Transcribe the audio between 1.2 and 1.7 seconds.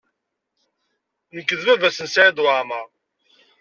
Nekk d